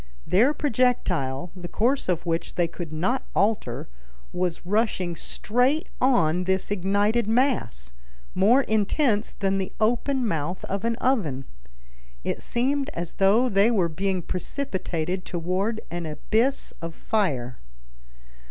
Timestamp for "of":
2.09-2.25, 10.65-10.83, 16.81-16.95